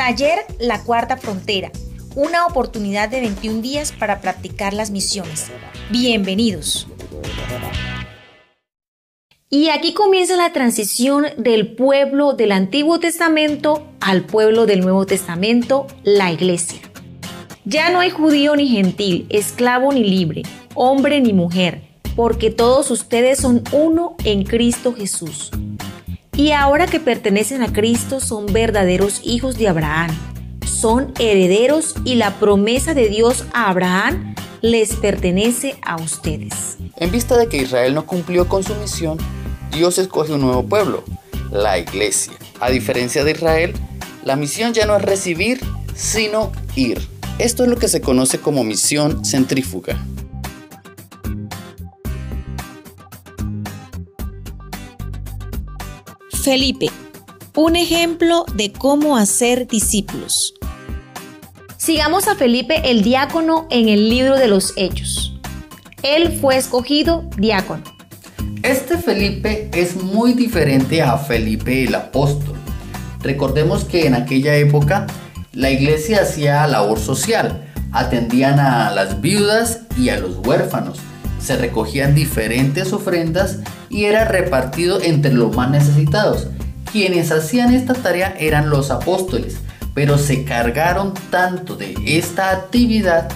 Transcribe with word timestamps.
Taller 0.00 0.46
La 0.58 0.82
Cuarta 0.82 1.18
Frontera, 1.18 1.70
una 2.16 2.46
oportunidad 2.46 3.10
de 3.10 3.20
21 3.20 3.60
días 3.60 3.92
para 3.92 4.22
practicar 4.22 4.72
las 4.72 4.90
misiones. 4.90 5.50
Bienvenidos. 5.90 6.88
Y 9.50 9.68
aquí 9.68 9.92
comienza 9.92 10.36
la 10.36 10.54
transición 10.54 11.26
del 11.36 11.74
pueblo 11.74 12.32
del 12.32 12.52
Antiguo 12.52 12.98
Testamento 12.98 13.86
al 14.00 14.24
pueblo 14.24 14.64
del 14.64 14.80
Nuevo 14.80 15.04
Testamento, 15.04 15.86
la 16.02 16.32
iglesia. 16.32 16.80
Ya 17.66 17.90
no 17.90 18.00
hay 18.00 18.08
judío 18.08 18.56
ni 18.56 18.68
gentil, 18.68 19.26
esclavo 19.28 19.92
ni 19.92 20.02
libre, 20.02 20.44
hombre 20.74 21.20
ni 21.20 21.34
mujer, 21.34 21.82
porque 22.16 22.50
todos 22.50 22.90
ustedes 22.90 23.38
son 23.38 23.62
uno 23.70 24.16
en 24.24 24.44
Cristo 24.44 24.94
Jesús. 24.94 25.50
Y 26.40 26.52
ahora 26.52 26.86
que 26.86 27.00
pertenecen 27.00 27.62
a 27.62 27.70
Cristo 27.70 28.18
son 28.18 28.46
verdaderos 28.46 29.20
hijos 29.24 29.58
de 29.58 29.68
Abraham, 29.68 30.08
son 30.64 31.12
herederos 31.18 31.94
y 32.06 32.14
la 32.14 32.38
promesa 32.40 32.94
de 32.94 33.10
Dios 33.10 33.44
a 33.52 33.68
Abraham 33.68 34.34
les 34.62 34.94
pertenece 34.94 35.76
a 35.82 35.96
ustedes. 35.96 36.78
En 36.96 37.10
vista 37.10 37.36
de 37.36 37.46
que 37.46 37.58
Israel 37.58 37.92
no 37.92 38.06
cumplió 38.06 38.48
con 38.48 38.64
su 38.64 38.74
misión, 38.76 39.18
Dios 39.70 39.98
escoge 39.98 40.32
un 40.32 40.40
nuevo 40.40 40.64
pueblo, 40.64 41.04
la 41.52 41.78
iglesia. 41.78 42.32
A 42.58 42.70
diferencia 42.70 43.22
de 43.22 43.32
Israel, 43.32 43.74
la 44.24 44.36
misión 44.36 44.72
ya 44.72 44.86
no 44.86 44.96
es 44.96 45.02
recibir, 45.02 45.60
sino 45.94 46.52
ir. 46.74 47.06
Esto 47.38 47.64
es 47.64 47.68
lo 47.68 47.76
que 47.76 47.88
se 47.88 48.00
conoce 48.00 48.40
como 48.40 48.64
misión 48.64 49.26
centrífuga. 49.26 50.02
Felipe, 56.42 56.90
un 57.54 57.76
ejemplo 57.76 58.46
de 58.54 58.72
cómo 58.72 59.18
hacer 59.18 59.66
discípulos. 59.66 60.54
Sigamos 61.76 62.28
a 62.28 62.34
Felipe 62.34 62.90
el 62.90 63.02
diácono 63.02 63.66
en 63.70 63.90
el 63.90 64.08
libro 64.08 64.36
de 64.36 64.48
los 64.48 64.72
Hechos. 64.76 65.38
Él 66.02 66.38
fue 66.40 66.56
escogido 66.56 67.28
diácono. 67.36 67.82
Este 68.62 68.96
Felipe 68.96 69.70
es 69.74 69.96
muy 69.96 70.32
diferente 70.32 71.02
a 71.02 71.18
Felipe 71.18 71.84
el 71.84 71.94
apóstol. 71.94 72.56
Recordemos 73.22 73.84
que 73.84 74.06
en 74.06 74.14
aquella 74.14 74.54
época 74.56 75.06
la 75.52 75.70
iglesia 75.70 76.22
hacía 76.22 76.66
labor 76.66 76.98
social, 76.98 77.70
atendían 77.92 78.58
a 78.60 78.90
las 78.92 79.20
viudas 79.20 79.82
y 79.98 80.08
a 80.08 80.18
los 80.18 80.38
huérfanos, 80.38 80.98
se 81.38 81.56
recogían 81.56 82.14
diferentes 82.14 82.94
ofrendas 82.94 83.58
y 83.90 84.04
era 84.04 84.24
repartido 84.24 85.02
entre 85.02 85.34
los 85.34 85.54
más 85.54 85.70
necesitados. 85.70 86.46
Quienes 86.90 87.30
hacían 87.32 87.74
esta 87.74 87.92
tarea 87.92 88.34
eran 88.38 88.70
los 88.70 88.90
apóstoles, 88.90 89.58
pero 89.92 90.16
se 90.16 90.44
cargaron 90.44 91.12
tanto 91.30 91.76
de 91.76 91.94
esta 92.06 92.50
actividad 92.50 93.28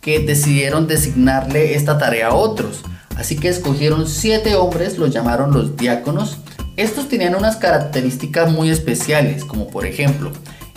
que 0.00 0.20
decidieron 0.20 0.86
designarle 0.86 1.74
esta 1.74 1.98
tarea 1.98 2.28
a 2.28 2.34
otros 2.34 2.84
Así 3.16 3.36
que 3.36 3.48
escogieron 3.48 4.06
siete 4.06 4.54
hombres, 4.56 4.98
los 4.98 5.10
llamaron 5.10 5.52
los 5.52 5.76
diáconos. 5.76 6.36
Estos 6.76 7.08
tenían 7.08 7.34
unas 7.34 7.56
características 7.56 8.52
muy 8.52 8.68
especiales, 8.68 9.44
como 9.44 9.68
por 9.68 9.86
ejemplo, 9.86 10.32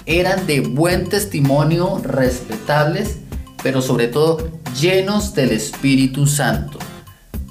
eran 0.05 0.47
de 0.47 0.61
buen 0.61 1.09
testimonio, 1.09 1.99
respetables, 2.01 3.17
pero 3.61 3.81
sobre 3.81 4.07
todo 4.07 4.49
llenos 4.79 5.35
del 5.35 5.51
Espíritu 5.51 6.25
Santo. 6.25 6.79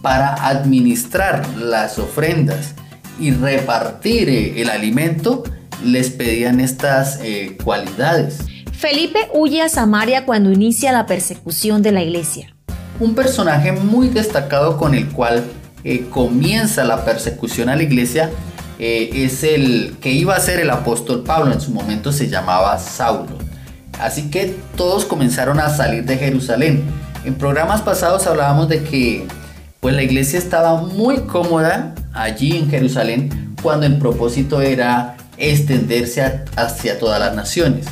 Para 0.08 0.32
administrar 0.48 1.46
las 1.58 1.98
ofrendas 1.98 2.72
y 3.20 3.30
repartir 3.30 4.30
eh, 4.30 4.62
el 4.62 4.70
alimento, 4.70 5.44
les 5.84 6.08
pedían 6.08 6.60
estas 6.60 7.20
eh, 7.22 7.58
cualidades. 7.62 8.38
Felipe 8.72 9.28
huye 9.34 9.60
a 9.60 9.68
Samaria 9.68 10.24
cuando 10.24 10.50
inicia 10.50 10.92
la 10.92 11.04
persecución 11.04 11.82
de 11.82 11.92
la 11.92 12.02
iglesia. 12.02 12.56
Un 12.98 13.14
personaje 13.14 13.72
muy 13.72 14.08
destacado 14.08 14.78
con 14.78 14.94
el 14.94 15.08
cual 15.08 15.44
eh, 15.84 16.06
comienza 16.08 16.84
la 16.84 17.04
persecución 17.04 17.68
a 17.68 17.76
la 17.76 17.82
iglesia 17.82 18.30
eh, 18.78 19.10
es 19.12 19.44
el 19.44 19.98
que 20.00 20.10
iba 20.10 20.34
a 20.34 20.40
ser 20.40 20.58
el 20.58 20.70
apóstol 20.70 21.22
Pablo, 21.22 21.52
en 21.52 21.60
su 21.60 21.70
momento 21.70 22.12
se 22.12 22.28
llamaba 22.28 22.78
Saulo. 22.78 23.36
Así 24.00 24.30
que 24.30 24.56
todos 24.74 25.04
comenzaron 25.04 25.60
a 25.60 25.68
salir 25.68 26.06
de 26.06 26.16
Jerusalén. 26.16 26.82
En 27.26 27.34
programas 27.34 27.82
pasados 27.82 28.26
hablábamos 28.26 28.70
de 28.70 28.82
que 28.82 29.26
pues 29.80 29.94
la 29.94 30.02
iglesia 30.02 30.38
estaba 30.38 30.82
muy 30.82 31.18
cómoda 31.20 31.94
allí 32.12 32.56
en 32.56 32.68
Jerusalén 32.68 33.54
cuando 33.62 33.86
el 33.86 33.98
propósito 33.98 34.60
era 34.60 35.16
extenderse 35.36 36.42
hacia 36.56 36.98
todas 36.98 37.20
las 37.20 37.34
naciones. 37.34 37.86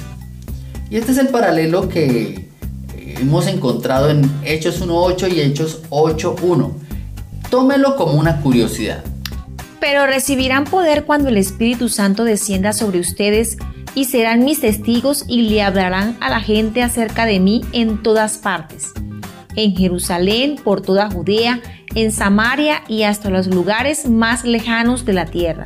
Y 0.90 0.96
este 0.96 1.12
es 1.12 1.18
el 1.18 1.28
paralelo 1.28 1.88
que 1.88 2.48
hemos 2.96 3.46
encontrado 3.46 4.10
en 4.10 4.30
Hechos 4.44 4.84
1.8 4.84 5.32
y 5.32 5.40
Hechos 5.40 5.82
8.1. 5.90 6.72
Tómelo 7.50 7.96
como 7.96 8.14
una 8.14 8.40
curiosidad. 8.40 9.02
Pero 9.80 10.06
recibirán 10.06 10.64
poder 10.64 11.04
cuando 11.04 11.28
el 11.28 11.36
Espíritu 11.36 11.88
Santo 11.88 12.24
descienda 12.24 12.72
sobre 12.72 12.98
ustedes 12.98 13.56
y 13.94 14.06
serán 14.06 14.44
mis 14.44 14.60
testigos 14.60 15.24
y 15.28 15.42
le 15.42 15.62
hablarán 15.62 16.16
a 16.20 16.28
la 16.28 16.40
gente 16.40 16.82
acerca 16.82 17.24
de 17.26 17.40
mí 17.40 17.62
en 17.72 18.02
todas 18.02 18.36
partes, 18.38 18.92
en 19.54 19.76
Jerusalén, 19.76 20.56
por 20.62 20.82
toda 20.82 21.10
Judea, 21.10 21.60
en 21.96 22.12
Samaria 22.12 22.82
y 22.88 23.02
hasta 23.02 23.30
los 23.30 23.48
lugares 23.48 24.08
más 24.08 24.44
lejanos 24.44 25.04
de 25.06 25.14
la 25.14 25.24
tierra. 25.24 25.64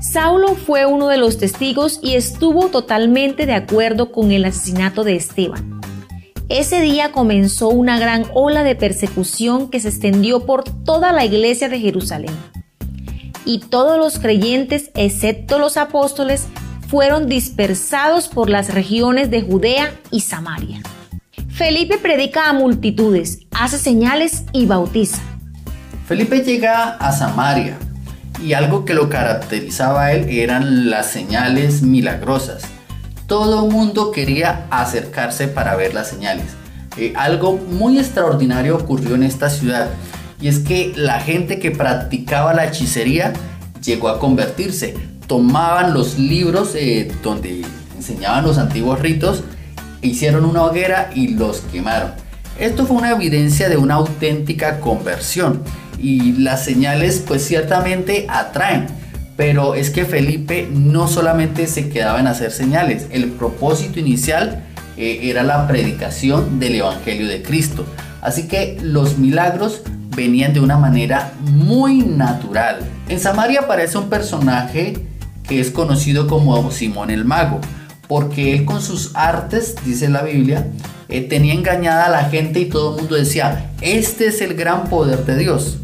Saulo 0.00 0.56
fue 0.56 0.84
uno 0.84 1.06
de 1.06 1.16
los 1.16 1.38
testigos 1.38 2.00
y 2.02 2.16
estuvo 2.16 2.68
totalmente 2.68 3.46
de 3.46 3.54
acuerdo 3.54 4.10
con 4.10 4.32
el 4.32 4.44
asesinato 4.44 5.04
de 5.04 5.14
Esteban. 5.14 5.80
Ese 6.48 6.80
día 6.80 7.12
comenzó 7.12 7.68
una 7.68 8.00
gran 8.00 8.24
ola 8.34 8.64
de 8.64 8.74
persecución 8.74 9.70
que 9.70 9.78
se 9.78 9.90
extendió 9.90 10.44
por 10.44 10.64
toda 10.64 11.12
la 11.12 11.24
iglesia 11.24 11.68
de 11.68 11.78
Jerusalén. 11.78 12.34
Y 13.44 13.60
todos 13.60 13.96
los 13.96 14.18
creyentes, 14.18 14.90
excepto 14.94 15.60
los 15.60 15.76
apóstoles, 15.76 16.48
fueron 16.88 17.28
dispersados 17.28 18.26
por 18.26 18.50
las 18.50 18.74
regiones 18.74 19.30
de 19.30 19.42
Judea 19.42 19.94
y 20.10 20.20
Samaria. 20.20 20.82
Felipe 21.48 21.98
predica 21.98 22.48
a 22.48 22.52
multitudes, 22.52 23.46
hace 23.52 23.78
señales 23.78 24.44
y 24.52 24.66
bautiza. 24.66 25.29
Felipe 26.10 26.42
llega 26.42 26.96
a 26.96 27.10
Samaria 27.12 27.78
y 28.42 28.52
algo 28.52 28.84
que 28.84 28.92
lo 28.92 29.08
caracterizaba 29.08 30.02
a 30.02 30.12
él 30.12 30.28
eran 30.28 30.90
las 30.90 31.06
señales 31.06 31.80
milagrosas 31.80 32.64
todo 33.30 33.66
mundo 33.66 34.10
quería 34.10 34.66
acercarse 34.70 35.46
para 35.46 35.76
ver 35.76 35.94
las 35.94 36.08
señales. 36.08 36.46
Eh, 36.96 37.12
algo 37.16 37.56
muy 37.58 37.96
extraordinario 37.96 38.76
ocurrió 38.76 39.14
en 39.14 39.22
esta 39.22 39.48
ciudad 39.48 39.88
y 40.40 40.48
es 40.48 40.58
que 40.58 40.92
la 40.96 41.20
gente 41.20 41.60
que 41.60 41.70
practicaba 41.70 42.54
la 42.54 42.66
hechicería 42.66 43.32
llegó 43.84 44.08
a 44.08 44.18
convertirse. 44.18 44.96
Tomaban 45.28 45.94
los 45.94 46.18
libros 46.18 46.74
eh, 46.74 47.12
donde 47.22 47.64
enseñaban 47.96 48.42
los 48.44 48.58
antiguos 48.58 48.98
ritos, 48.98 49.44
hicieron 50.02 50.44
una 50.44 50.64
hoguera 50.64 51.12
y 51.14 51.28
los 51.28 51.60
quemaron. 51.70 52.10
Esto 52.58 52.84
fue 52.84 52.96
una 52.96 53.12
evidencia 53.12 53.68
de 53.68 53.76
una 53.76 53.94
auténtica 53.94 54.80
conversión 54.80 55.62
y 56.00 56.32
las 56.32 56.64
señales 56.64 57.22
pues 57.26 57.44
ciertamente 57.44 58.26
atraen 58.28 58.86
pero 59.40 59.74
es 59.74 59.88
que 59.88 60.04
Felipe 60.04 60.68
no 60.70 61.08
solamente 61.08 61.66
se 61.66 61.88
quedaba 61.88 62.20
en 62.20 62.26
hacer 62.26 62.50
señales, 62.50 63.06
el 63.10 63.30
propósito 63.30 63.98
inicial 63.98 64.64
eh, 64.98 65.30
era 65.30 65.42
la 65.42 65.66
predicación 65.66 66.60
del 66.60 66.74
Evangelio 66.74 67.26
de 67.26 67.40
Cristo. 67.40 67.86
Así 68.20 68.48
que 68.48 68.76
los 68.82 69.16
milagros 69.16 69.80
venían 70.14 70.52
de 70.52 70.60
una 70.60 70.76
manera 70.76 71.32
muy 71.40 72.00
natural. 72.02 72.80
En 73.08 73.18
Samaria 73.18 73.60
aparece 73.60 73.96
un 73.96 74.10
personaje 74.10 75.06
que 75.48 75.58
es 75.58 75.70
conocido 75.70 76.26
como 76.26 76.70
Simón 76.70 77.08
el 77.08 77.24
Mago, 77.24 77.62
porque 78.08 78.52
él 78.52 78.66
con 78.66 78.82
sus 78.82 79.12
artes, 79.14 79.74
dice 79.86 80.10
la 80.10 80.20
Biblia, 80.20 80.66
eh, 81.08 81.22
tenía 81.22 81.54
engañada 81.54 82.04
a 82.04 82.10
la 82.10 82.24
gente 82.24 82.60
y 82.60 82.66
todo 82.66 82.94
el 82.94 83.00
mundo 83.00 83.16
decía, 83.16 83.70
este 83.80 84.26
es 84.26 84.42
el 84.42 84.52
gran 84.52 84.84
poder 84.90 85.24
de 85.24 85.38
Dios. 85.38 85.78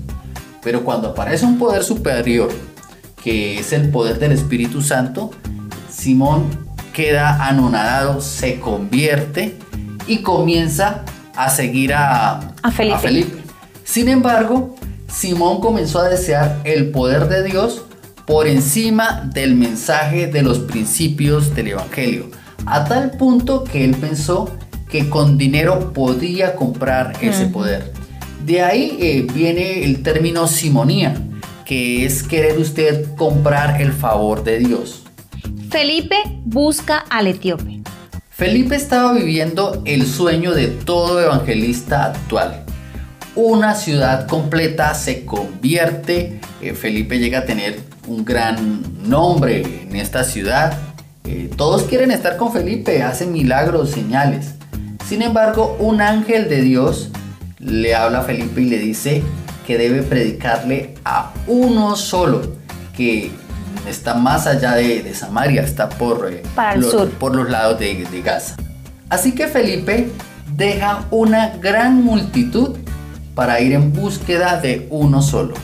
Pero 0.66 0.82
cuando 0.82 1.10
aparece 1.10 1.46
un 1.46 1.58
poder 1.58 1.84
superior 1.84 2.48
que 3.22 3.60
es 3.60 3.72
el 3.72 3.88
poder 3.90 4.18
del 4.18 4.32
Espíritu 4.32 4.82
Santo, 4.82 5.30
Simón 5.88 6.48
queda 6.92 7.46
anonadado, 7.46 8.20
se 8.20 8.58
convierte 8.58 9.56
y 10.08 10.22
comienza 10.22 11.04
a 11.36 11.50
seguir 11.50 11.94
a, 11.94 12.52
Felipe. 13.00 13.44
Sin 13.84 14.08
embargo, 14.08 14.74
Simón 15.06 15.60
comenzó 15.60 16.00
a 16.00 16.08
desear 16.08 16.60
el 16.64 16.90
poder 16.90 17.28
de 17.28 17.44
Dios 17.44 17.82
por 18.26 18.48
encima 18.48 19.22
del 19.32 19.54
mensaje 19.54 20.26
de 20.26 20.42
los 20.42 20.58
principios 20.58 21.54
del 21.54 21.69
Evangelio, 21.69 22.28
a 22.66 22.86
tal 22.86 23.12
punto 23.12 23.62
que 23.62 23.84
él 23.84 23.94
pensó 23.94 24.50
que 24.88 25.08
con 25.08 25.38
dinero 25.38 25.92
podía 25.92 26.56
comprar 26.56 27.12
ese 27.20 27.46
poder. 27.46 27.92
De 28.46 28.62
ahí 28.62 28.96
eh, 29.00 29.26
viene 29.34 29.82
el 29.82 30.04
término 30.04 30.46
simonía, 30.46 31.16
que 31.64 32.06
es 32.06 32.22
querer 32.22 32.56
usted 32.58 33.04
comprar 33.16 33.82
el 33.82 33.93
favor 33.93 34.44
de 34.44 34.60
Dios. 34.60 35.02
Felipe 35.69 36.14
busca 36.44 36.98
al 36.98 37.26
etíope. 37.26 37.81
Felipe 38.31 38.76
estaba 38.76 39.12
viviendo 39.14 39.82
el 39.84 40.06
sueño 40.06 40.54
de 40.54 40.69
todo 40.69 41.20
evangelista 41.20 42.04
actual. 42.04 42.64
Una 43.34 43.75
ciudad 43.75 44.28
completa 44.28 44.94
se 44.94 45.25
convierte, 45.25 46.38
eh, 46.62 46.72
Felipe 46.75 47.19
llega 47.19 47.40
a 47.40 47.44
tener 47.46 47.81
un 48.06 48.25
gran 48.25 48.81
nombre 49.08 49.82
en 49.82 49.96
esta 49.96 50.22
ciudad. 50.22 50.78
Eh, 51.25 51.50
todos 51.56 51.82
quieren 51.82 52.12
estar 52.12 52.37
con 52.37 52.52
Felipe, 52.52 53.02
hace 53.02 53.26
milagros, 53.26 53.90
señales. 53.90 54.54
Sin 55.04 55.22
embargo, 55.22 55.76
un 55.81 56.00
ángel 56.00 56.48
de 56.48 56.60
Dios 56.60 57.10
le 57.66 57.94
habla 57.94 58.20
a 58.20 58.22
Felipe 58.22 58.62
y 58.62 58.66
le 58.66 58.78
dice 58.78 59.22
que 59.66 59.76
debe 59.76 60.02
predicarle 60.02 60.94
a 61.04 61.32
uno 61.46 61.96
solo, 61.96 62.42
que 62.96 63.30
está 63.88 64.14
más 64.14 64.46
allá 64.46 64.72
de, 64.74 65.12
Samaria, 65.14 65.62
está 65.62 65.88
por, 65.88 66.30
eh, 66.32 66.42
los, 66.76 66.94
por 67.18 67.34
los 67.34 67.50
lados 67.50 67.78
de, 67.78 68.04
de 68.04 68.22
Gaza. 68.22 68.56
Así 69.08 69.32
que 69.32 69.48
Felipe 69.48 70.08
deja 70.56 71.04
una 71.10 71.56
gran 71.60 72.02
multitud 72.02 72.76
para 73.34 73.60
ir 73.60 73.72
en 73.72 73.92
búsqueda 73.92 74.60
de 74.60 74.86
uno 74.90 75.20
solo. 75.20 75.54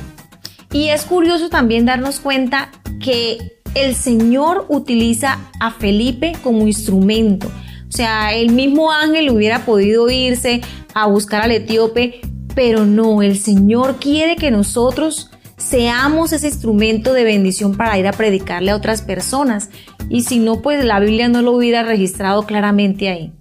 Y 0.73 0.89
es 0.89 1.05
curioso 1.05 1.49
también 1.49 1.87
darnos 1.87 2.19
cuenta 2.21 2.71
que 3.01 3.39
el 3.75 3.95
Señor 3.95 4.67
utiliza 4.69 5.39
a 5.61 5.71
Felipe 5.71 6.33
como 6.43 6.67
instrumento. 6.67 7.51
O 7.93 7.95
sea, 7.95 8.33
el 8.33 8.53
mismo 8.53 8.91
ángel 8.91 9.29
hubiera 9.29 9.67
podido 9.67 10.09
irse 10.09 10.63
a 10.95 11.07
buscar 11.09 11.43
al 11.43 11.51
etíope, 11.51 12.23
pero 12.55 12.87
no, 12.87 13.21
el 13.21 13.39
Señor 13.39 13.97
quiere 13.97 14.37
que 14.37 14.51
nosotros 14.51 15.31
seamos 15.59 16.33
ese 16.33 16.47
instrumento 16.49 17.13
de 17.13 17.25
bendición 17.25 17.77
para 17.77 17.99
ir 17.99 18.07
a 18.07 18.13
predicarle 18.13 18.71
a 18.71 18.77
otras 18.77 19.03
personas. 19.03 19.69
Y 20.09 20.23
si 20.23 20.39
no, 20.39 20.63
pues 20.63 20.83
la 20.87 21.01
Biblia 21.01 21.29
no 21.29 21.43
lo 21.43 21.53
hubiera 21.53 21.83
registrado 21.83 22.47
claramente 22.47 23.11
ahí. 23.11 23.35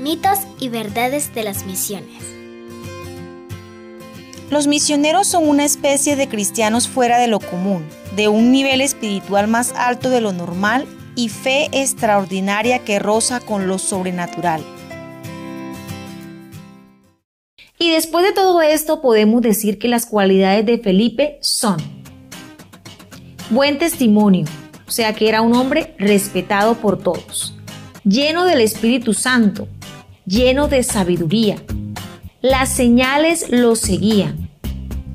Mitos 0.00 0.38
y 0.58 0.70
verdades 0.70 1.34
de 1.34 1.42
las 1.42 1.66
misiones. 1.66 2.39
Los 4.50 4.66
misioneros 4.66 5.28
son 5.28 5.48
una 5.48 5.64
especie 5.64 6.16
de 6.16 6.28
cristianos 6.28 6.88
fuera 6.88 7.18
de 7.18 7.28
lo 7.28 7.38
común, 7.38 7.86
de 8.16 8.26
un 8.26 8.50
nivel 8.50 8.80
espiritual 8.80 9.46
más 9.46 9.72
alto 9.76 10.10
de 10.10 10.20
lo 10.20 10.32
normal 10.32 10.86
y 11.14 11.28
fe 11.28 11.68
extraordinaria 11.72 12.80
que 12.80 12.98
roza 12.98 13.38
con 13.38 13.68
lo 13.68 13.78
sobrenatural. 13.78 14.60
Y 17.78 17.92
después 17.92 18.24
de 18.24 18.32
todo 18.32 18.60
esto 18.60 19.00
podemos 19.00 19.40
decir 19.40 19.78
que 19.78 19.86
las 19.86 20.04
cualidades 20.04 20.66
de 20.66 20.78
Felipe 20.78 21.38
son 21.40 21.76
buen 23.50 23.78
testimonio, 23.78 24.46
o 24.86 24.90
sea 24.90 25.14
que 25.14 25.28
era 25.28 25.42
un 25.42 25.54
hombre 25.54 25.94
respetado 25.98 26.74
por 26.74 26.98
todos, 26.98 27.56
lleno 28.04 28.44
del 28.44 28.60
Espíritu 28.60 29.14
Santo, 29.14 29.68
lleno 30.26 30.66
de 30.66 30.82
sabiduría, 30.82 31.56
las 32.42 32.70
señales 32.70 33.50
lo 33.50 33.76
seguían 33.76 34.48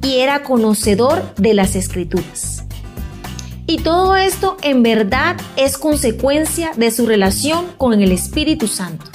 y 0.03 0.19
era 0.19 0.43
conocedor 0.43 1.33
de 1.35 1.55
las 1.55 1.75
escrituras. 1.75 2.63
Y 3.65 3.77
todo 3.77 4.15
esto 4.15 4.57
en 4.61 4.83
verdad 4.83 5.35
es 5.55 5.79
consecuencia 5.79 6.71
de 6.77 6.91
su 6.91 7.07
relación 7.07 7.65
con 7.77 7.99
el 7.99 8.11
Espíritu 8.11 8.67
Santo. 8.67 9.05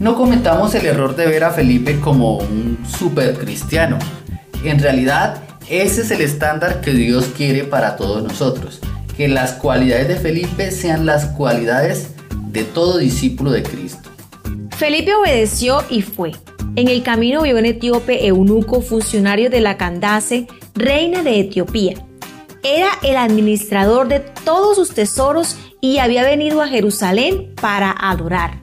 No 0.00 0.16
cometamos 0.16 0.74
el 0.74 0.86
error 0.86 1.14
de 1.14 1.26
ver 1.26 1.44
a 1.44 1.52
Felipe 1.52 2.00
como 2.00 2.38
un 2.38 2.78
super 2.98 3.38
cristiano. 3.38 3.98
En 4.64 4.80
realidad, 4.80 5.40
ese 5.68 6.00
es 6.00 6.10
el 6.10 6.22
estándar 6.22 6.80
que 6.80 6.92
Dios 6.92 7.26
quiere 7.36 7.62
para 7.62 7.94
todos 7.94 8.24
nosotros. 8.24 8.80
Que 9.16 9.28
las 9.28 9.52
cualidades 9.52 10.08
de 10.08 10.16
Felipe 10.16 10.72
sean 10.72 11.06
las 11.06 11.26
cualidades 11.26 12.08
de 12.48 12.64
todo 12.64 12.98
discípulo 12.98 13.52
de 13.52 13.62
Cristo. 13.62 14.10
Felipe 14.76 15.14
obedeció 15.14 15.84
y 15.90 16.02
fue. 16.02 16.32
En 16.76 16.86
el 16.86 17.02
camino 17.02 17.42
vio 17.42 17.58
un 17.58 17.66
etíope 17.66 18.26
eunuco, 18.26 18.80
funcionario 18.80 19.50
de 19.50 19.60
la 19.60 19.76
Candace, 19.76 20.46
reina 20.74 21.22
de 21.22 21.40
Etiopía. 21.40 21.94
Era 22.62 22.90
el 23.02 23.16
administrador 23.16 24.06
de 24.06 24.20
todos 24.20 24.76
sus 24.76 24.94
tesoros 24.94 25.56
y 25.80 25.98
había 25.98 26.22
venido 26.22 26.62
a 26.62 26.68
Jerusalén 26.68 27.54
para 27.60 27.90
adorar. 27.90 28.60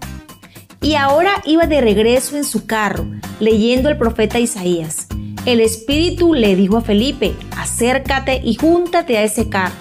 Y 0.81 0.95
ahora 0.95 1.41
iba 1.45 1.67
de 1.67 1.81
regreso 1.81 2.37
en 2.37 2.45
su 2.45 2.65
carro, 2.65 3.05
leyendo 3.41 3.89
el 3.89 3.97
profeta 3.97 4.39
Isaías. 4.39 5.07
El 5.45 5.59
Espíritu 5.59 6.33
le 6.33 6.55
dijo 6.55 6.77
a 6.77 6.81
Felipe, 6.81 7.33
acércate 7.57 8.39
y 8.41 8.55
júntate 8.55 9.17
a 9.17 9.23
ese 9.23 9.49
carro. 9.49 9.75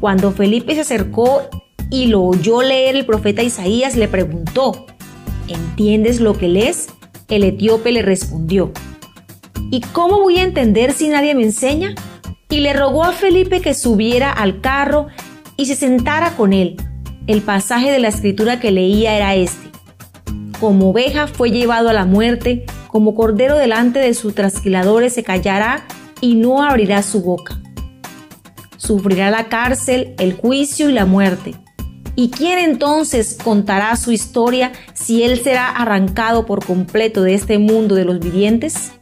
Cuando 0.00 0.32
Felipe 0.32 0.74
se 0.74 0.80
acercó 0.80 1.42
y 1.90 2.06
lo 2.06 2.22
oyó 2.22 2.62
leer 2.62 2.96
el 2.96 3.04
profeta 3.04 3.42
Isaías, 3.42 3.94
le 3.94 4.08
preguntó, 4.08 4.86
¿entiendes 5.48 6.18
lo 6.18 6.38
que 6.38 6.48
lees? 6.48 6.88
El 7.32 7.44
etíope 7.44 7.92
le 7.92 8.02
respondió, 8.02 8.72
¿Y 9.70 9.80
cómo 9.80 10.20
voy 10.20 10.36
a 10.36 10.42
entender 10.42 10.92
si 10.92 11.08
nadie 11.08 11.34
me 11.34 11.42
enseña? 11.42 11.94
Y 12.50 12.60
le 12.60 12.74
rogó 12.74 13.04
a 13.04 13.12
Felipe 13.12 13.62
que 13.62 13.72
subiera 13.72 14.30
al 14.30 14.60
carro 14.60 15.06
y 15.56 15.64
se 15.64 15.74
sentara 15.74 16.36
con 16.36 16.52
él. 16.52 16.76
El 17.26 17.40
pasaje 17.40 17.90
de 17.90 18.00
la 18.00 18.08
escritura 18.08 18.60
que 18.60 18.70
leía 18.70 19.16
era 19.16 19.34
este. 19.34 19.70
Como 20.60 20.90
oveja 20.90 21.26
fue 21.26 21.50
llevado 21.50 21.88
a 21.88 21.94
la 21.94 22.04
muerte, 22.04 22.66
como 22.88 23.14
cordero 23.14 23.56
delante 23.56 23.98
de 23.98 24.12
sus 24.12 24.34
trasquiladores 24.34 25.14
se 25.14 25.22
callará 25.22 25.86
y 26.20 26.34
no 26.34 26.62
abrirá 26.62 27.02
su 27.02 27.22
boca. 27.22 27.58
Sufrirá 28.76 29.30
la 29.30 29.48
cárcel, 29.48 30.14
el 30.18 30.34
juicio 30.34 30.90
y 30.90 30.92
la 30.92 31.06
muerte. 31.06 31.54
¿Y 32.14 32.28
quién 32.28 32.58
entonces 32.58 33.38
contará 33.42 33.96
su 33.96 34.12
historia 34.12 34.72
si 34.92 35.22
él 35.22 35.40
será 35.42 35.70
arrancado 35.70 36.44
por 36.44 36.64
completo 36.64 37.22
de 37.22 37.32
este 37.32 37.58
mundo 37.58 37.94
de 37.94 38.04
los 38.04 38.20
vivientes? 38.20 38.92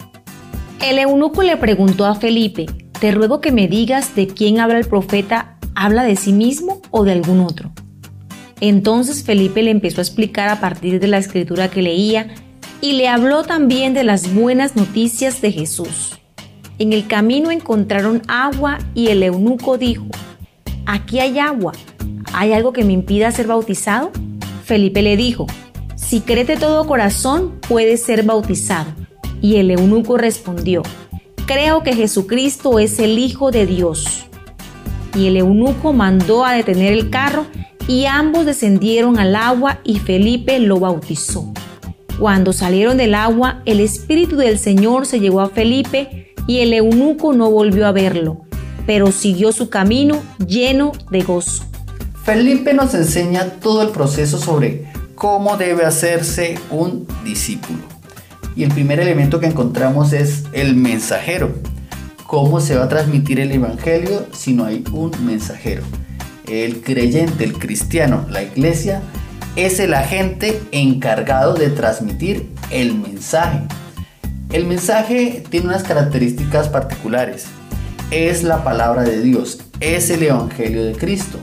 El 0.80 0.98
eunuco 0.98 1.42
le 1.42 1.56
preguntó 1.56 2.06
a 2.06 2.14
Felipe, 2.14 2.66
te 3.00 3.10
ruego 3.10 3.40
que 3.40 3.50
me 3.50 3.66
digas 3.66 4.14
de 4.14 4.28
quién 4.28 4.60
habla 4.60 4.78
el 4.78 4.86
profeta, 4.86 5.58
¿habla 5.74 6.04
de 6.04 6.14
sí 6.14 6.32
mismo 6.32 6.80
o 6.90 7.04
de 7.04 7.12
algún 7.12 7.40
otro? 7.40 7.72
Entonces 8.60 9.24
Felipe 9.24 9.62
le 9.62 9.72
empezó 9.72 10.00
a 10.00 10.04
explicar 10.04 10.48
a 10.48 10.60
partir 10.60 11.00
de 11.00 11.08
la 11.08 11.18
escritura 11.18 11.68
que 11.68 11.82
leía 11.82 12.28
y 12.80 12.92
le 12.92 13.08
habló 13.08 13.42
también 13.42 13.92
de 13.92 14.04
las 14.04 14.32
buenas 14.32 14.76
noticias 14.76 15.40
de 15.40 15.50
Jesús. 15.50 16.18
En 16.78 16.92
el 16.92 17.06
camino 17.08 17.50
encontraron 17.50 18.22
agua 18.28 18.78
y 18.94 19.08
el 19.08 19.22
eunuco 19.22 19.78
dijo, 19.78 20.06
aquí 20.86 21.18
hay 21.18 21.38
agua 21.38 21.72
¿hay 22.32 22.52
algo 22.52 22.72
que 22.72 22.84
me 22.84 22.92
impida 22.92 23.30
ser 23.30 23.46
bautizado? 23.46 24.10
Felipe 24.64 25.02
le 25.02 25.16
dijo, 25.16 25.46
si 25.96 26.20
crees 26.20 26.46
de 26.46 26.56
todo 26.56 26.86
corazón, 26.86 27.60
puedes 27.68 28.02
ser 28.02 28.24
bautizado. 28.24 28.90
Y 29.40 29.56
el 29.56 29.70
eunuco 29.70 30.16
respondió, 30.16 30.82
creo 31.46 31.82
que 31.82 31.94
Jesucristo 31.94 32.78
es 32.78 32.98
el 32.98 33.18
Hijo 33.18 33.50
de 33.50 33.66
Dios. 33.66 34.26
Y 35.14 35.26
el 35.26 35.36
eunuco 35.36 35.92
mandó 35.92 36.44
a 36.44 36.52
detener 36.52 36.92
el 36.92 37.10
carro 37.10 37.46
y 37.88 38.06
ambos 38.06 38.46
descendieron 38.46 39.18
al 39.18 39.34
agua 39.34 39.80
y 39.84 39.98
Felipe 39.98 40.58
lo 40.58 40.78
bautizó. 40.78 41.52
Cuando 42.18 42.52
salieron 42.52 42.96
del 42.96 43.14
agua, 43.14 43.62
el 43.64 43.80
Espíritu 43.80 44.36
del 44.36 44.58
Señor 44.58 45.06
se 45.06 45.20
llevó 45.20 45.40
a 45.40 45.48
Felipe 45.48 46.34
y 46.46 46.58
el 46.58 46.72
eunuco 46.72 47.32
no 47.32 47.50
volvió 47.50 47.86
a 47.86 47.92
verlo, 47.92 48.42
pero 48.86 49.10
siguió 49.10 49.52
su 49.52 49.70
camino 49.70 50.20
lleno 50.46 50.92
de 51.10 51.22
gozo. 51.22 51.69
Felipe 52.32 52.74
nos 52.74 52.94
enseña 52.94 53.54
todo 53.54 53.82
el 53.82 53.88
proceso 53.88 54.38
sobre 54.38 54.84
cómo 55.16 55.56
debe 55.56 55.84
hacerse 55.84 56.56
un 56.70 57.08
discípulo. 57.24 57.80
Y 58.54 58.62
el 58.62 58.70
primer 58.72 59.00
elemento 59.00 59.40
que 59.40 59.46
encontramos 59.46 60.12
es 60.12 60.44
el 60.52 60.76
mensajero. 60.76 61.50
¿Cómo 62.28 62.60
se 62.60 62.76
va 62.76 62.84
a 62.84 62.88
transmitir 62.88 63.40
el 63.40 63.50
Evangelio 63.50 64.28
si 64.32 64.52
no 64.52 64.64
hay 64.64 64.84
un 64.92 65.10
mensajero? 65.26 65.82
El 66.46 66.82
creyente, 66.82 67.42
el 67.42 67.54
cristiano, 67.54 68.24
la 68.30 68.44
iglesia, 68.44 69.02
es 69.56 69.80
el 69.80 69.92
agente 69.92 70.62
encargado 70.70 71.54
de 71.54 71.70
transmitir 71.70 72.48
el 72.70 72.94
mensaje. 72.94 73.62
El 74.52 74.66
mensaje 74.66 75.42
tiene 75.50 75.66
unas 75.66 75.82
características 75.82 76.68
particulares. 76.68 77.46
Es 78.12 78.44
la 78.44 78.62
palabra 78.62 79.02
de 79.02 79.20
Dios, 79.20 79.58
es 79.80 80.10
el 80.10 80.22
Evangelio 80.22 80.84
de 80.84 80.92
Cristo. 80.92 81.40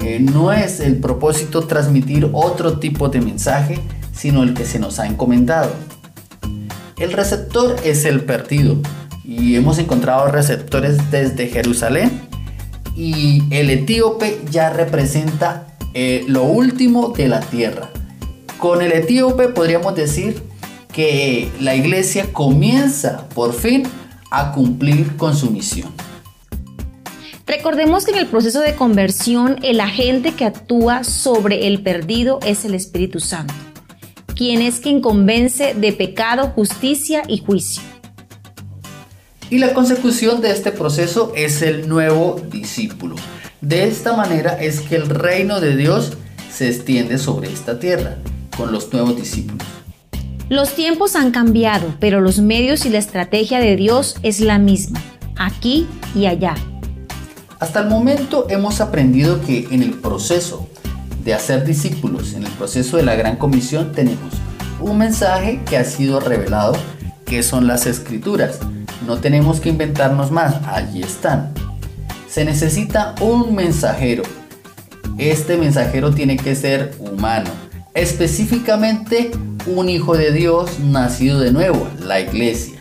Eh, 0.00 0.18
no 0.20 0.52
es 0.52 0.80
el 0.80 0.96
propósito 0.96 1.66
transmitir 1.66 2.30
otro 2.32 2.78
tipo 2.78 3.08
de 3.08 3.20
mensaje, 3.20 3.78
sino 4.12 4.42
el 4.42 4.54
que 4.54 4.64
se 4.64 4.78
nos 4.78 4.98
ha 4.98 5.06
encomendado. 5.06 5.72
El 6.98 7.12
receptor 7.12 7.76
es 7.84 8.04
el 8.04 8.24
perdido 8.24 8.76
y 9.24 9.56
hemos 9.56 9.78
encontrado 9.78 10.28
receptores 10.28 11.10
desde 11.10 11.48
Jerusalén 11.48 12.22
y 12.96 13.42
el 13.50 13.70
etíope 13.70 14.40
ya 14.50 14.70
representa 14.70 15.66
eh, 15.94 16.24
lo 16.28 16.44
último 16.44 17.14
de 17.16 17.28
la 17.28 17.40
tierra. 17.40 17.90
Con 18.58 18.82
el 18.82 18.92
etíope 18.92 19.48
podríamos 19.48 19.94
decir 19.94 20.42
que 20.92 21.50
la 21.60 21.74
iglesia 21.74 22.32
comienza 22.32 23.28
por 23.34 23.54
fin 23.54 23.84
a 24.30 24.52
cumplir 24.52 25.16
con 25.16 25.36
su 25.36 25.50
misión. 25.50 25.90
Recordemos 27.50 28.04
que 28.04 28.12
en 28.12 28.18
el 28.18 28.26
proceso 28.28 28.60
de 28.60 28.76
conversión 28.76 29.58
el 29.64 29.80
agente 29.80 30.34
que 30.34 30.44
actúa 30.44 31.02
sobre 31.02 31.66
el 31.66 31.82
perdido 31.82 32.38
es 32.46 32.64
el 32.64 32.76
Espíritu 32.76 33.18
Santo, 33.18 33.52
quien 34.36 34.62
es 34.62 34.78
quien 34.78 35.00
convence 35.00 35.74
de 35.74 35.92
pecado, 35.92 36.52
justicia 36.54 37.24
y 37.26 37.38
juicio. 37.38 37.82
Y 39.50 39.58
la 39.58 39.74
consecución 39.74 40.40
de 40.40 40.52
este 40.52 40.70
proceso 40.70 41.32
es 41.34 41.62
el 41.62 41.88
nuevo 41.88 42.40
discípulo. 42.52 43.16
De 43.60 43.82
esta 43.82 44.16
manera 44.16 44.52
es 44.52 44.80
que 44.82 44.94
el 44.94 45.08
reino 45.08 45.60
de 45.60 45.76
Dios 45.76 46.12
se 46.52 46.68
extiende 46.68 47.18
sobre 47.18 47.52
esta 47.52 47.80
tierra 47.80 48.18
con 48.56 48.70
los 48.70 48.92
nuevos 48.92 49.16
discípulos. 49.16 49.66
Los 50.48 50.76
tiempos 50.76 51.16
han 51.16 51.32
cambiado, 51.32 51.96
pero 51.98 52.20
los 52.20 52.38
medios 52.38 52.86
y 52.86 52.90
la 52.90 52.98
estrategia 52.98 53.58
de 53.58 53.74
Dios 53.74 54.18
es 54.22 54.38
la 54.38 54.60
misma, 54.60 55.02
aquí 55.34 55.88
y 56.14 56.26
allá. 56.26 56.54
Hasta 57.60 57.80
el 57.80 57.88
momento 57.88 58.46
hemos 58.48 58.80
aprendido 58.80 59.42
que 59.42 59.68
en 59.70 59.82
el 59.82 59.92
proceso 59.92 60.66
de 61.22 61.34
hacer 61.34 61.66
discípulos, 61.66 62.32
en 62.32 62.44
el 62.44 62.52
proceso 62.52 62.96
de 62.96 63.02
la 63.02 63.16
gran 63.16 63.36
comisión, 63.36 63.92
tenemos 63.92 64.32
un 64.80 64.96
mensaje 64.96 65.60
que 65.68 65.76
ha 65.76 65.84
sido 65.84 66.20
revelado, 66.20 66.72
que 67.26 67.42
son 67.42 67.66
las 67.66 67.84
escrituras. 67.84 68.60
No 69.06 69.18
tenemos 69.18 69.60
que 69.60 69.68
inventarnos 69.68 70.30
más, 70.30 70.54
allí 70.66 71.02
están. 71.02 71.52
Se 72.30 72.46
necesita 72.46 73.14
un 73.20 73.54
mensajero. 73.54 74.22
Este 75.18 75.58
mensajero 75.58 76.14
tiene 76.14 76.38
que 76.38 76.56
ser 76.56 76.96
humano, 76.98 77.50
específicamente 77.92 79.32
un 79.66 79.90
hijo 79.90 80.16
de 80.16 80.32
Dios 80.32 80.78
nacido 80.78 81.40
de 81.40 81.52
nuevo, 81.52 81.86
la 81.98 82.20
iglesia. 82.20 82.78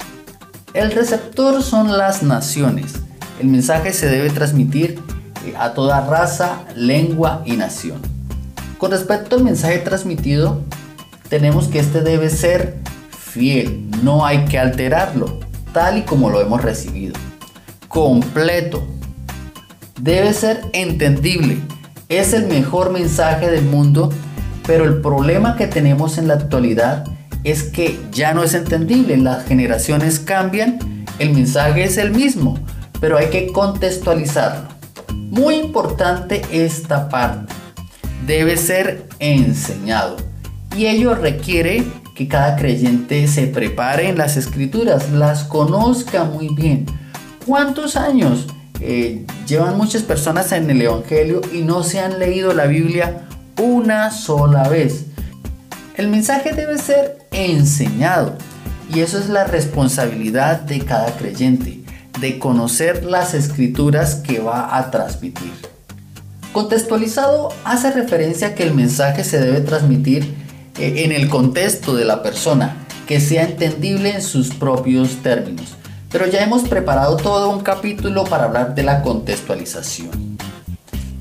El 0.74 0.92
receptor 0.94 1.62
son 1.64 1.98
las 1.98 2.24
naciones. 2.24 2.94
El 3.40 3.48
mensaje 3.48 3.94
se 3.94 4.08
debe 4.08 4.30
transmitir 4.30 5.00
eh, 5.46 5.54
a 5.58 5.74
toda 5.74 6.06
raza, 6.06 6.66
lengua 6.76 7.42
y 7.46 7.54
nación. 7.54 8.02
Con 8.78 8.92
respecto 8.92 9.38
al 9.38 9.44
mensaje 9.44 9.80
transmitido, 9.80 10.62
tenemos 11.30 11.68
que 11.68 11.80
este 11.80 12.02
debe 12.02 12.30
ser 12.30 12.78
fiel, 13.18 13.90
no 14.04 14.26
hay 14.26 14.44
que 14.46 14.60
alterarlo, 14.60 15.40
tal 15.74 16.00
y 16.00 16.02
como 16.02 16.30
lo 16.30 16.42
hemos 16.42 16.62
recibido. 16.62 17.14
Completo. 17.88 18.86
Debe 20.02 20.34
ser 20.34 20.62
entendible. 20.74 21.60
Es 22.10 22.34
el 22.34 22.48
mejor 22.48 22.92
mensaje 22.92 23.50
del 23.50 23.64
mundo, 23.64 24.12
pero 24.66 24.84
el 24.84 25.02
problema 25.02 25.56
que 25.56 25.68
tenemos 25.68 26.18
en 26.18 26.28
la 26.28 26.34
actualidad 26.36 27.06
es 27.44 27.64
que 27.64 28.00
ya 28.12 28.34
no 28.34 28.44
es 28.44 28.54
entendible. 28.54 29.16
Las 29.18 29.46
generaciones 29.46 30.20
cambian, 30.20 31.06
el 31.20 31.34
mensaje 31.34 31.84
es 31.84 31.98
el 31.98 32.12
mismo, 32.12 32.58
pero 33.00 33.18
hay 33.18 33.30
que 33.30 33.52
contextualizarlo. 33.52 34.68
Muy 35.14 35.56
importante 35.56 36.42
esta 36.52 37.10
parte. 37.10 37.54
Debe 38.26 38.58
ser 38.58 39.08
enseñado. 39.20 40.18
Y 40.76 40.88
ello 40.88 41.16
requiere 41.16 41.84
que 42.16 42.28
cada 42.28 42.56
creyente 42.56 43.28
se 43.28 43.48
prepare 43.48 44.10
en 44.10 44.18
las 44.18 44.38
escrituras, 44.38 45.12
las 45.12 45.44
conozca 45.44 46.26
muy 46.26 46.50
bien. 46.54 46.86
¿Cuántos 47.46 47.96
años 47.96 48.48
eh, 48.82 49.26
llevan 49.48 49.78
muchas 49.78 50.04
personas 50.04 50.52
en 50.52 50.70
el 50.70 50.82
Evangelio 50.82 51.42
y 51.54 51.62
no 51.62 51.84
se 51.84 52.00
han 52.00 52.20
leído 52.20 52.54
la 52.54 52.66
Biblia 52.66 53.28
una 53.58 54.12
sola 54.12 54.68
vez? 54.68 55.06
El 55.96 56.10
mensaje 56.10 56.54
debe 56.54 56.78
ser 56.78 57.28
enseñado 57.32 58.38
y 58.94 59.00
eso 59.00 59.18
es 59.18 59.30
la 59.30 59.46
responsabilidad 59.46 60.62
de 60.62 60.80
cada 60.82 61.12
creyente 61.18 61.80
de 62.20 62.40
conocer 62.40 63.06
las 63.06 63.34
escrituras 63.34 64.16
que 64.16 64.40
va 64.40 64.78
a 64.78 64.92
transmitir. 64.92 65.52
Contextualizado 66.52 67.50
hace 67.64 67.92
referencia 67.92 68.50
a 68.50 68.56
que 68.56 68.64
el 68.64 68.74
mensaje 68.74 69.24
se 69.24 69.40
debe 69.40 69.62
transmitir 69.62 70.34
eh, 70.78 71.04
en 71.06 71.12
el 71.12 71.30
contexto 71.30 71.96
de 71.96 72.06
la 72.06 72.24
persona, 72.24 72.76
que 73.08 73.20
sea 73.20 73.44
entendible 73.44 74.16
en 74.16 74.22
sus 74.22 74.54
propios 74.54 75.18
términos. 75.24 75.76
Pero 76.12 76.28
ya 76.28 76.44
hemos 76.44 76.68
preparado 76.68 77.18
todo 77.18 77.52
un 77.52 77.62
capítulo 77.62 78.24
para 78.24 78.46
hablar 78.46 78.76
de 78.76 78.84
la 78.84 79.02
contextualización. 79.04 80.38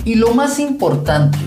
Y 0.05 0.15
lo 0.15 0.33
más 0.35 0.59
importante, 0.59 1.39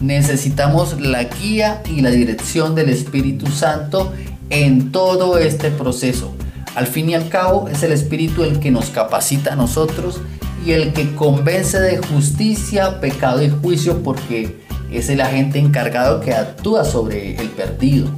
necesitamos 0.00 0.98
la 1.00 1.24
guía 1.24 1.82
y 1.86 2.00
la 2.00 2.10
dirección 2.10 2.74
del 2.74 2.88
Espíritu 2.88 3.46
Santo 3.46 4.12
en 4.48 4.90
todo 4.90 5.38
este 5.38 5.70
proceso 5.70 6.34
al 6.74 6.86
fin 6.86 7.10
y 7.10 7.14
al 7.14 7.28
cabo 7.28 7.68
es 7.68 7.82
el 7.82 7.92
Espíritu 7.92 8.44
el 8.44 8.60
que 8.60 8.70
nos 8.70 8.90
capacita 8.90 9.52
a 9.52 9.56
nosotros 9.56 10.20
y 10.64 10.72
el 10.72 10.92
que 10.92 11.14
convence 11.14 11.80
de 11.80 11.98
justicia, 11.98 13.00
pecado 13.00 13.42
y 13.42 13.50
juicio 13.50 14.02
porque 14.02 14.62
es 14.90 15.08
el 15.08 15.20
agente 15.20 15.58
encargado 15.58 16.20
que 16.20 16.34
actúa 16.34 16.84
sobre 16.84 17.36
el 17.36 17.48
perdido. 17.50 18.08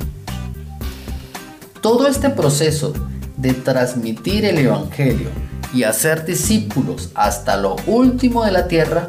Todo 1.80 2.06
este 2.06 2.30
proceso 2.30 2.92
de 3.36 3.54
transmitir 3.54 4.44
el 4.44 4.58
Evangelio 4.58 5.28
y 5.72 5.82
hacer 5.82 6.24
discípulos 6.24 7.10
hasta 7.14 7.56
lo 7.56 7.76
último 7.86 8.44
de 8.44 8.52
la 8.52 8.68
tierra 8.68 9.08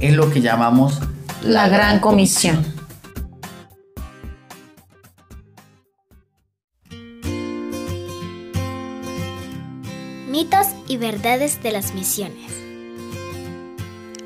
es 0.00 0.14
lo 0.14 0.30
que 0.30 0.40
llamamos 0.40 1.00
la, 1.42 1.68
gran 1.68 2.00
comisión. 2.00 2.73
Y 10.94 10.96
verdades 10.96 11.60
de 11.62 11.72
las 11.72 11.92
misiones. 11.92 12.50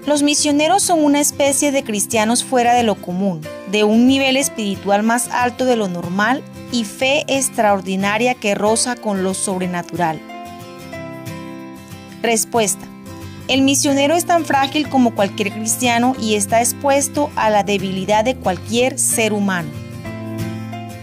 Los 0.06 0.22
misioneros 0.22 0.82
son 0.82 1.02
una 1.02 1.20
especie 1.20 1.72
de 1.72 1.82
cristianos 1.82 2.44
fuera 2.44 2.74
de 2.74 2.82
lo 2.82 2.94
común, 2.94 3.40
de 3.70 3.84
un 3.84 4.06
nivel 4.06 4.36
espiritual 4.36 5.02
más 5.02 5.28
alto 5.28 5.64
de 5.64 5.76
lo 5.76 5.88
normal 5.88 6.42
y 6.72 6.84
fe 6.84 7.24
extraordinaria 7.26 8.34
que 8.34 8.54
roza 8.54 8.96
con 8.96 9.22
lo 9.22 9.34
sobrenatural. 9.34 10.20
Respuesta. 12.22 12.86
El 13.48 13.62
misionero 13.62 14.14
es 14.14 14.26
tan 14.26 14.44
frágil 14.44 14.88
como 14.90 15.14
cualquier 15.14 15.52
cristiano 15.52 16.14
y 16.20 16.34
está 16.34 16.60
expuesto 16.60 17.30
a 17.34 17.48
la 17.48 17.62
debilidad 17.62 18.24
de 18.24 18.36
cualquier 18.36 18.98
ser 18.98 19.32
humano. 19.32 19.70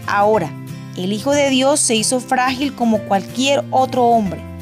Ahora, 0.06 0.50
el 0.96 1.12
Hijo 1.12 1.32
de 1.32 1.50
Dios 1.50 1.80
se 1.80 1.96
hizo 1.96 2.20
frágil 2.20 2.74
como 2.74 3.00
cualquier 3.00 3.64
otro 3.70 4.04
hombre 4.04 4.55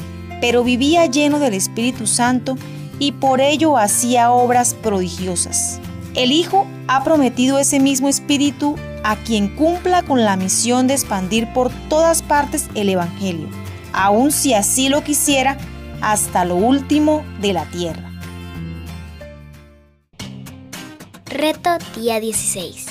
pero 0.44 0.62
vivía 0.62 1.06
lleno 1.06 1.38
del 1.38 1.54
Espíritu 1.54 2.06
Santo 2.06 2.58
y 2.98 3.12
por 3.12 3.40
ello 3.40 3.78
hacía 3.78 4.30
obras 4.30 4.74
prodigiosas. 4.74 5.80
El 6.14 6.32
Hijo 6.32 6.66
ha 6.86 7.02
prometido 7.02 7.58
ese 7.58 7.80
mismo 7.80 8.10
Espíritu 8.10 8.76
a 9.04 9.16
quien 9.16 9.56
cumpla 9.56 10.02
con 10.02 10.22
la 10.22 10.36
misión 10.36 10.86
de 10.86 10.92
expandir 10.92 11.50
por 11.54 11.70
todas 11.88 12.20
partes 12.20 12.68
el 12.74 12.90
Evangelio, 12.90 13.48
aun 13.94 14.30
si 14.30 14.52
así 14.52 14.90
lo 14.90 15.02
quisiera, 15.02 15.56
hasta 16.02 16.44
lo 16.44 16.56
último 16.56 17.24
de 17.40 17.54
la 17.54 17.64
tierra. 17.70 18.10
Reto 21.24 21.70
día 21.96 22.20
16. 22.20 22.84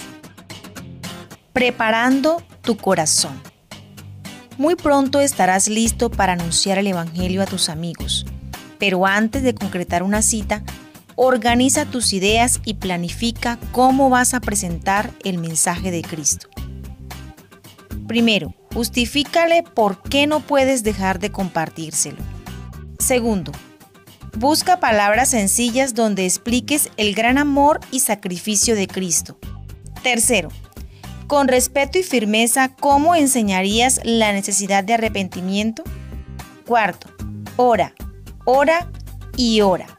Preparando 1.54 2.42
tu 2.64 2.78
corazón. 2.78 3.53
Muy 4.58 4.76
pronto 4.76 5.20
estarás 5.20 5.68
listo 5.68 6.12
para 6.12 6.34
anunciar 6.34 6.78
el 6.78 6.88
Evangelio 6.88 7.42
a 7.42 7.48
tus 7.48 7.70
amigos, 7.70 8.26
pero 8.78 9.06
antes 9.06 9.42
de 9.42 9.56
concretar 9.56 10.04
una 10.04 10.22
cita, 10.22 10.64
organiza 11.16 11.86
tus 11.86 12.14
ideas 12.14 12.62
y 12.64 12.76
planifica 12.76 13.58
cómo 13.72 14.10
vas 14.10 14.34
a 14.36 14.40
presentar 14.40 15.12
el 15.24 15.40
mensaje 15.40 15.90
de 15.90 16.04
Cristo. 16.04 16.50
Primero, 18.08 18.54
justifícale 18.74 19.64
por 19.64 20.04
qué 20.04 20.28
no 20.28 20.40
puedes 20.40 20.84
dejar 20.84 21.20
de 21.20 21.32
compartírselo. 21.32 22.20
Segundo, 23.00 23.52
busca 24.38 24.80
palabras 24.80 25.30
sencillas 25.30 25.96
donde 25.96 26.26
expliques 26.26 26.92
el 26.98 27.16
gran 27.16 27.40
amor 27.40 27.80
y 27.90 28.02
sacrificio 28.02 28.76
de 28.76 28.88
Cristo. 28.88 29.40
Tercero, 30.04 30.50
con 31.28 31.48
respeto 31.48 31.98
y 31.98 32.04
firmeza, 32.04 32.70
¿cómo 32.80 33.16
enseñarías 33.16 34.00
la 34.04 34.34
necesidad 34.34 34.84
de 34.84 34.94
arrepentimiento? 34.94 35.84
Cuarto, 36.66 37.10
ora, 37.58 37.94
ora 38.46 38.90
y 39.36 39.62
ora. 39.62 39.93